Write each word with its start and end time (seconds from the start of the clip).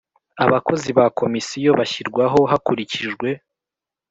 Abakozi 0.45 0.89
ba 0.97 1.05
Komisiyo 1.19 1.71
bashyirwaho 1.79 2.39
hakurikijwe 2.51 3.27